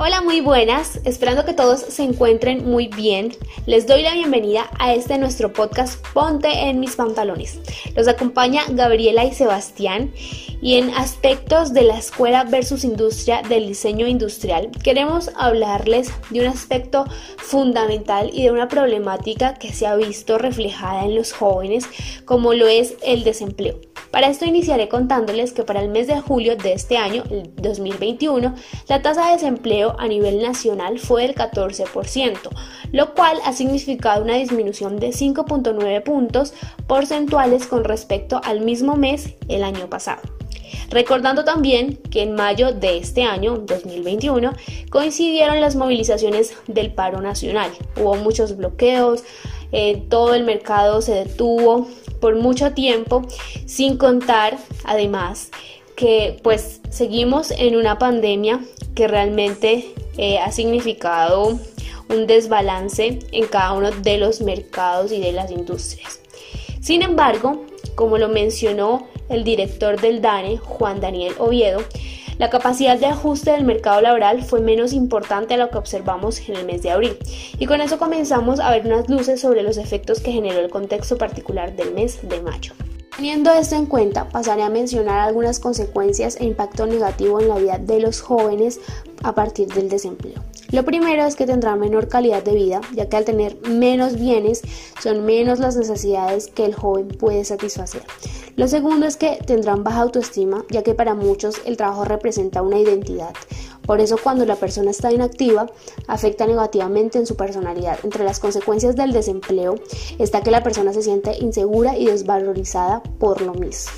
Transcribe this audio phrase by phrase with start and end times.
[0.00, 3.32] Hola, muy buenas, esperando que todos se encuentren muy bien.
[3.66, 7.58] Les doy la bienvenida a este nuestro podcast Ponte en mis pantalones.
[7.96, 10.12] Los acompaña Gabriela y Sebastián
[10.62, 16.46] y en aspectos de la escuela versus industria del diseño industrial queremos hablarles de un
[16.46, 17.04] aspecto
[17.36, 21.88] fundamental y de una problemática que se ha visto reflejada en los jóvenes
[22.24, 23.87] como lo es el desempleo.
[24.10, 28.54] Para esto iniciaré contándoles que para el mes de julio de este año, el 2021,
[28.88, 32.36] la tasa de desempleo a nivel nacional fue del 14%,
[32.92, 36.54] lo cual ha significado una disminución de 5.9 puntos
[36.86, 40.22] porcentuales con respecto al mismo mes el año pasado.
[40.90, 44.52] Recordando también que en mayo de este año, 2021,
[44.90, 47.70] coincidieron las movilizaciones del paro nacional.
[47.96, 49.22] Hubo muchos bloqueos,
[49.70, 51.88] eh, todo el mercado se detuvo
[52.20, 53.26] por mucho tiempo,
[53.66, 55.50] sin contar además
[55.96, 58.60] que pues seguimos en una pandemia
[58.94, 61.58] que realmente eh, ha significado
[62.08, 66.20] un desbalance en cada uno de los mercados y de las industrias.
[66.80, 71.82] Sin embargo, como lo mencionó el director del DANE, Juan Daniel Oviedo,
[72.38, 76.54] la capacidad de ajuste del mercado laboral fue menos importante a lo que observamos en
[76.54, 77.18] el mes de abril.
[77.58, 81.18] Y con eso comenzamos a ver unas luces sobre los efectos que generó el contexto
[81.18, 82.72] particular del mes de mayo.
[83.16, 87.78] Teniendo esto en cuenta, pasaré a mencionar algunas consecuencias e impacto negativo en la vida
[87.78, 88.80] de los jóvenes
[89.24, 90.40] a partir del desempleo.
[90.70, 94.60] Lo primero es que tendrá menor calidad de vida, ya que al tener menos bienes
[95.02, 98.02] son menos las necesidades que el joven puede satisfacer.
[98.56, 102.78] Lo segundo es que tendrán baja autoestima, ya que para muchos el trabajo representa una
[102.78, 103.32] identidad.
[103.86, 105.70] Por eso cuando la persona está inactiva,
[106.06, 107.98] afecta negativamente en su personalidad.
[108.02, 109.76] Entre las consecuencias del desempleo
[110.18, 113.90] está que la persona se siente insegura y desvalorizada por lo mismo.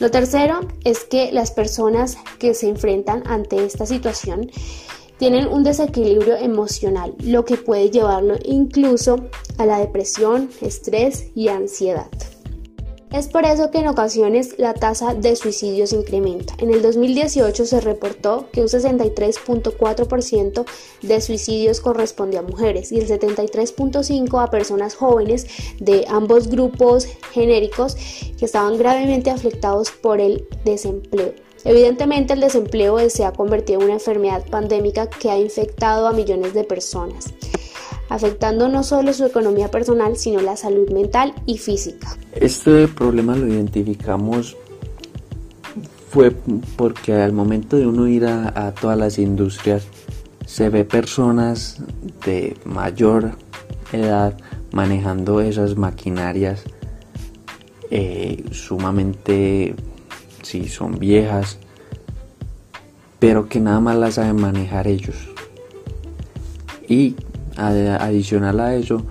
[0.00, 4.50] Lo tercero es que las personas que se enfrentan ante esta situación
[5.22, 12.08] tienen un desequilibrio emocional, lo que puede llevarlo incluso a la depresión, estrés y ansiedad.
[13.12, 16.54] Es por eso que en ocasiones la tasa de suicidios incrementa.
[16.58, 20.64] En el 2018 se reportó que un 63.4%
[21.02, 25.46] de suicidios corresponde a mujeres y el 73.5% a personas jóvenes
[25.78, 27.94] de ambos grupos genéricos
[28.36, 31.32] que estaban gravemente afectados por el desempleo.
[31.64, 36.54] Evidentemente el desempleo se ha convertido en una enfermedad pandémica que ha infectado a millones
[36.54, 37.32] de personas,
[38.08, 42.16] afectando no solo su economía personal, sino la salud mental y física.
[42.32, 44.56] Este problema lo identificamos
[46.10, 46.30] fue
[46.76, 49.86] porque al momento de uno ir a, todas las industrias
[50.46, 51.78] se ve personas
[52.26, 53.36] de mayor
[53.92, 54.36] edad
[54.72, 56.64] manejando esas maquinarias
[57.90, 59.74] eh, sumamente
[60.42, 61.58] si son viejas,
[63.18, 65.16] pero que nada más las saben manejar ellos.
[66.88, 67.16] Y
[67.56, 69.04] adicional a eso,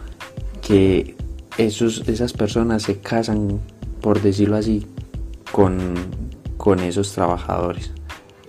[0.61, 1.15] que
[1.57, 3.59] esos, esas personas se casan,
[4.01, 4.85] por decirlo así,
[5.51, 5.95] con,
[6.57, 7.91] con esos trabajadores,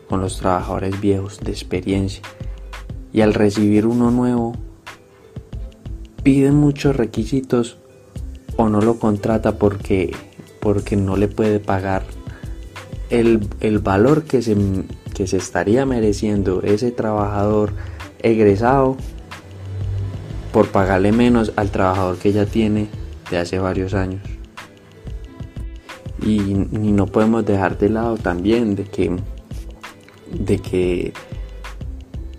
[0.09, 2.23] con los trabajadores viejos de experiencia.
[3.13, 4.55] Y al recibir uno nuevo,
[6.23, 7.79] piden muchos requisitos
[8.57, 10.15] o no lo contrata porque,
[10.61, 12.05] porque no le puede pagar
[13.13, 14.57] el, valor que se,
[15.15, 17.75] que se estaría mereciendo ese trabajador
[18.21, 18.97] egresado
[20.53, 22.89] por pagarle menos al trabajador que ya tiene
[23.31, 24.23] de hace varios años.
[26.25, 29.17] Y, no podemos dejar de lado también de que,
[30.31, 31.13] de que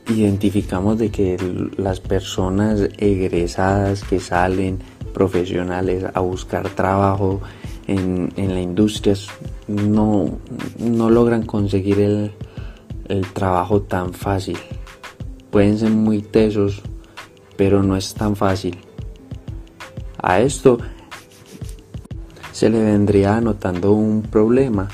[0.07, 1.37] identificamos de que
[1.77, 4.79] las personas egresadas que salen
[5.13, 7.41] profesionales a buscar trabajo
[7.87, 9.15] en, en la industria
[9.67, 10.39] no,
[10.79, 12.31] no logran conseguir el,
[13.07, 14.57] el trabajo tan fácil.
[15.51, 16.81] Pueden ser muy tesos,
[17.57, 18.77] pero no es tan fácil.
[20.21, 20.79] A esto
[22.51, 24.87] se le vendría anotando un problema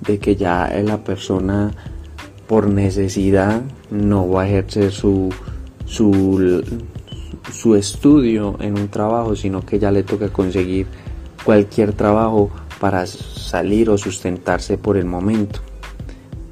[0.00, 1.70] de que ya la persona
[2.46, 5.30] por necesidad no va a ejercer su,
[5.84, 6.62] su,
[7.52, 10.86] su estudio en un trabajo, sino que ya le toca conseguir
[11.44, 12.50] cualquier trabajo
[12.82, 15.60] para salir o sustentarse por el momento.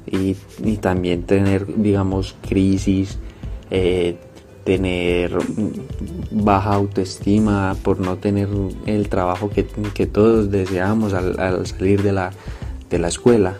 [0.09, 0.35] Y,
[0.77, 3.17] también tener, digamos, crisis,
[3.69, 4.15] eh,
[4.63, 5.37] tener
[6.31, 8.47] baja autoestima por no tener
[8.85, 12.31] el trabajo que, todos deseamos al, salir de la,
[12.89, 13.57] de la escuela.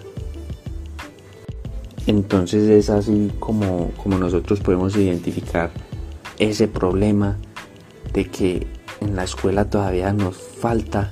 [2.08, 5.72] Entonces es así como, como nosotros podemos identificar
[6.40, 7.38] ese problema
[8.14, 8.66] de que
[9.02, 11.12] en la escuela todavía nos falta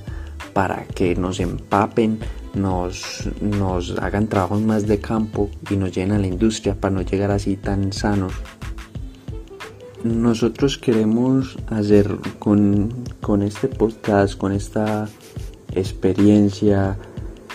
[0.52, 2.18] para que nos empapen
[2.54, 7.02] nos, nos hagan trabajos más de campo y nos llenen a la industria para no
[7.02, 8.32] llegar así tan sanos.
[10.02, 15.08] Nosotros queremos hacer con, con este podcast, con esta
[15.74, 16.96] experiencia,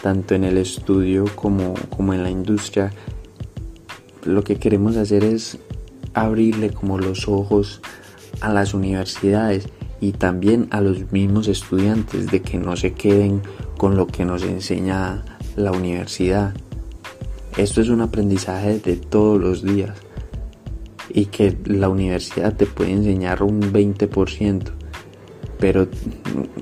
[0.02, 2.92] tanto en el estudio como, como en la industria,
[4.24, 5.58] lo que queremos hacer es
[6.14, 7.82] abrirle como los ojos
[8.42, 9.68] a las universidades
[10.00, 13.42] y también a los mismos estudiantes de que no se queden
[13.78, 15.24] con lo que nos enseña
[15.56, 16.54] la universidad.
[17.58, 19.98] Esto es un aprendizaje de todos los días
[21.10, 24.64] y que la universidad te puede enseñar un 20%,
[25.60, 25.88] pero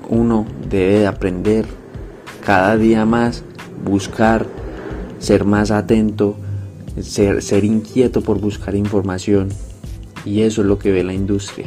[0.08, 1.66] uno debe de aprender
[2.44, 3.42] cada día más,
[3.84, 4.46] buscar,
[5.18, 6.36] ser más atento,
[7.00, 9.48] ser, ser inquieto por buscar información
[10.24, 11.66] y eso es lo que ve la industria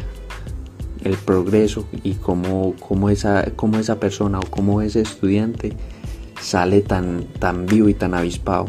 [1.07, 5.73] el progreso y cómo, cómo, esa, cómo esa persona o cómo ese estudiante
[6.39, 8.65] sale tan, tan vivo y tan avispado.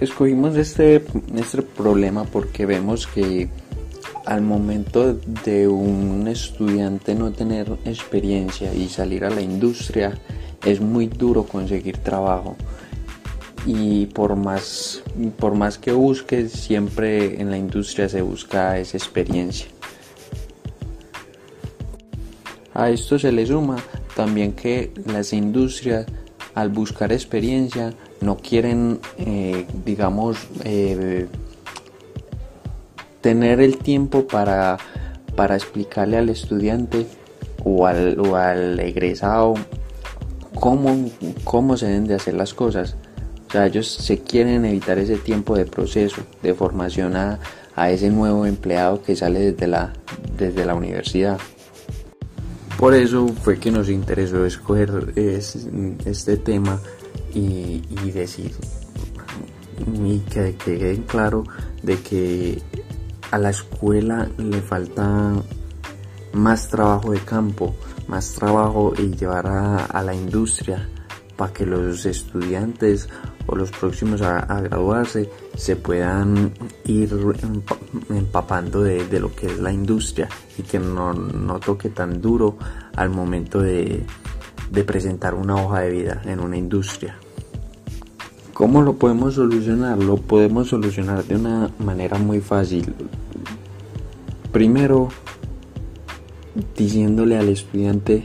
[0.00, 1.04] Escogimos este,
[1.34, 3.48] este problema porque vemos que
[4.24, 10.18] al momento de un estudiante no tener experiencia y salir a la industria
[10.64, 12.56] es muy duro conseguir trabajo
[13.64, 15.02] y por más,
[15.38, 19.75] por más que busques siempre en la industria se busca esa experiencia
[22.76, 23.76] a esto se le suma
[24.14, 26.06] también que las industrias
[26.54, 31.26] al buscar experiencia no quieren, eh, digamos, eh,
[33.20, 34.78] tener el tiempo para,
[35.34, 37.06] para explicarle al estudiante
[37.64, 39.54] o al, o al egresado
[40.54, 41.10] cómo,
[41.44, 42.96] cómo se deben de hacer las cosas.
[43.48, 47.38] O sea, ellos se quieren evitar ese tiempo de proceso, de formación a,
[47.74, 49.92] a ese nuevo empleado que sale desde la,
[50.38, 51.38] desde la universidad.
[52.78, 56.78] Por eso fue que nos interesó escoger este tema
[57.32, 57.80] y,
[58.12, 58.52] decir
[60.04, 61.44] y que quede claro
[61.82, 62.62] de que
[63.30, 65.32] a la escuela le falta
[66.32, 67.74] más trabajo de campo,
[68.08, 70.88] más trabajo y llevar a la industria
[71.36, 73.08] para que los estudiantes
[73.46, 76.52] o los próximos a, graduarse se puedan
[76.84, 77.10] ir
[78.10, 80.28] empapando de, lo que es la industria
[80.58, 81.14] y que no,
[81.64, 82.56] toque tan duro
[82.94, 84.04] al momento de,
[84.70, 87.16] de presentar una hoja de vida en una industria.
[88.52, 89.98] ¿Cómo lo podemos solucionar?
[89.98, 92.94] Lo podemos solucionar de una manera muy fácil.
[94.50, 95.10] Primero,
[96.74, 98.24] diciéndole al estudiante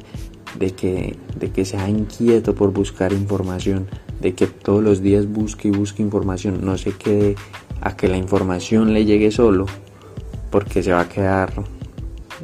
[0.57, 3.87] de que, de que sea inquieto por buscar información,
[4.19, 7.35] de que todos los días busque y busque información, no se quede
[7.81, 9.65] a que la información le llegue solo,
[10.49, 11.51] porque se va a quedar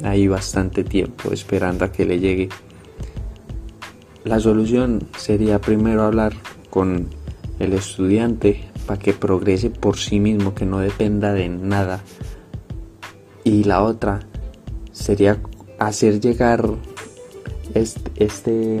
[0.02, 2.48] ahí bastante tiempo esperando a que le llegue.
[4.24, 6.34] La solución sería primero hablar
[6.70, 7.08] con
[7.58, 12.02] el estudiante para que progrese por sí mismo, que no dependa de nada.
[13.44, 14.20] Y la otra
[14.92, 15.38] sería
[15.78, 16.68] hacer llegar
[17.74, 18.80] este,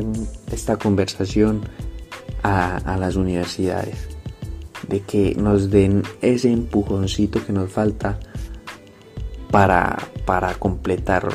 [0.52, 1.62] esta conversación
[2.42, 4.08] a, las universidades,
[4.88, 8.18] de que nos den ese empujoncito que nos falta
[9.50, 11.28] para, para completar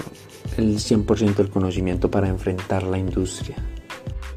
[0.58, 3.56] el 100% del conocimiento para enfrentar la industria.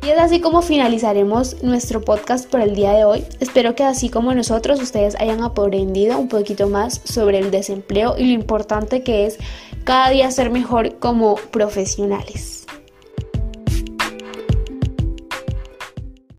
[0.07, 3.25] Y es así como finalizaremos nuestro podcast por el día de hoy.
[3.41, 8.27] Espero que así como nosotros ustedes hayan aprendido un poquito más sobre el desempleo y
[8.27, 9.37] lo importante que es
[9.83, 12.56] cada día ser mejor como profesionales.